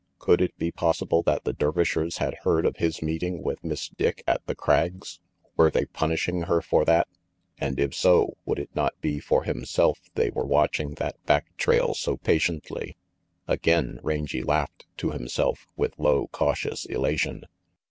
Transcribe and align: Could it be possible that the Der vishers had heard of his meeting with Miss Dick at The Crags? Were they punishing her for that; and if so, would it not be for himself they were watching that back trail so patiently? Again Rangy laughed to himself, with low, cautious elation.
Could 0.17 0.41
it 0.41 0.57
be 0.57 0.71
possible 0.71 1.21
that 1.27 1.43
the 1.43 1.53
Der 1.53 1.71
vishers 1.71 2.17
had 2.17 2.33
heard 2.41 2.65
of 2.65 2.77
his 2.77 3.03
meeting 3.03 3.43
with 3.43 3.63
Miss 3.63 3.87
Dick 3.87 4.23
at 4.25 4.43
The 4.47 4.55
Crags? 4.55 5.19
Were 5.55 5.69
they 5.69 5.85
punishing 5.85 6.41
her 6.45 6.59
for 6.59 6.83
that; 6.85 7.07
and 7.59 7.79
if 7.79 7.93
so, 7.93 8.35
would 8.43 8.57
it 8.57 8.71
not 8.73 8.99
be 8.99 9.19
for 9.19 9.43
himself 9.43 9.99
they 10.15 10.31
were 10.31 10.43
watching 10.43 10.95
that 10.95 11.23
back 11.27 11.55
trail 11.55 11.93
so 11.93 12.17
patiently? 12.17 12.97
Again 13.47 13.99
Rangy 14.01 14.41
laughed 14.41 14.87
to 14.97 15.11
himself, 15.11 15.67
with 15.77 15.99
low, 15.99 16.25
cautious 16.29 16.85
elation. 16.85 17.43